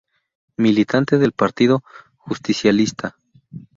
Militante 0.57 1.19
del 1.19 1.31
Partido 1.31 1.83
Justicialista. 2.17 3.19